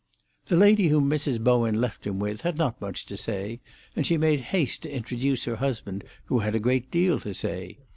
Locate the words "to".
3.05-3.15, 4.81-4.91, 7.19-7.35